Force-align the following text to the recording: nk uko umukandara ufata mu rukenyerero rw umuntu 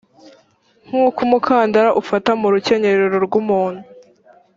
nk 0.85 0.93
uko 1.03 1.19
umukandara 1.27 1.89
ufata 2.01 2.31
mu 2.39 2.47
rukenyerero 2.53 3.17
rw 3.25 3.33
umuntu 3.41 3.81